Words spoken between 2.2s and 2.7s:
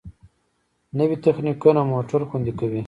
خوندي